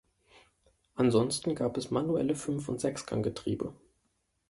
[0.95, 3.71] Ansonsten gab es manuelle Fünf- und Sechsgang-Getriebe.